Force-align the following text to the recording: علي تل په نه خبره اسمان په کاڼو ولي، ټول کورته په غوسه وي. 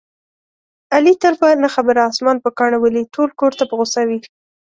علي 0.95 1.13
تل 1.21 1.33
په 1.41 1.47
نه 1.63 1.69
خبره 1.75 2.01
اسمان 2.11 2.37
په 2.41 2.49
کاڼو 2.57 2.77
ولي، 2.81 3.03
ټول 3.15 3.29
کورته 3.39 3.63
په 3.67 3.73
غوسه 3.79 4.01
وي. 4.07 4.19